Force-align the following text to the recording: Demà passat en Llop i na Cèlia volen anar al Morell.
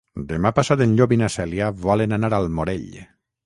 Demà 0.29 0.51
passat 0.59 0.81
en 0.85 0.95
Llop 1.01 1.13
i 1.17 1.21
na 1.23 1.29
Cèlia 1.35 1.69
volen 1.87 2.21
anar 2.21 2.35
al 2.41 2.53
Morell. 2.61 3.01